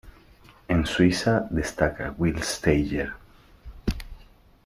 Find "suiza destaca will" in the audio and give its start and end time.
0.87-2.41